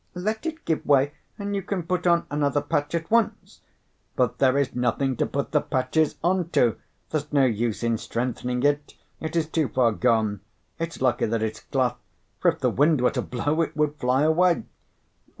[0.15, 3.61] "Let it give way, and you can put on another patch at once."
[4.15, 6.77] "But there is nothing to put the patches on to;
[7.11, 10.39] there's no use in strengthening it; it is too far gone.
[10.79, 11.97] It's lucky that it's cloth;
[12.39, 14.63] for, if the wind were to blow, it would fly away."